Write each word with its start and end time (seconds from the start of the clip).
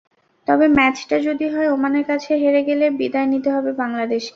তবে 0.47 0.65
ম্যাচটা 0.77 1.15
যদি 1.27 1.45
হয়, 1.53 1.69
ওমানের 1.69 2.05
কাছে 2.07 2.31
হেরে 2.41 2.61
গেলে 2.69 2.85
বিদায় 2.99 3.27
নিতে 3.33 3.49
হবে 3.55 3.71
বাংলাদেশকে। 3.81 4.29